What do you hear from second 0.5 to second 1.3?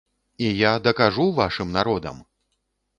я дакажу